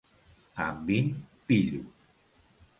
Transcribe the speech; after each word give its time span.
A 0.61 0.65
Enviny, 0.69 1.13
pillos. 1.45 1.85